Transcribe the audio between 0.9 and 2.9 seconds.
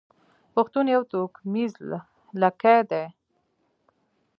يو توکميز لږکي